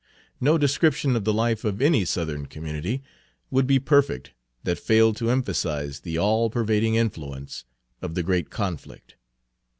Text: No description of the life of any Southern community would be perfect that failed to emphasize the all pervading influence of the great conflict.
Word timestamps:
No 0.39 0.57
description 0.57 1.15
of 1.15 1.25
the 1.25 1.31
life 1.31 1.63
of 1.63 1.79
any 1.79 2.05
Southern 2.05 2.47
community 2.47 3.03
would 3.51 3.67
be 3.67 3.77
perfect 3.77 4.33
that 4.63 4.79
failed 4.79 5.15
to 5.17 5.29
emphasize 5.29 5.99
the 5.99 6.17
all 6.17 6.49
pervading 6.49 6.95
influence 6.95 7.65
of 8.01 8.15
the 8.15 8.23
great 8.23 8.49
conflict. 8.49 9.15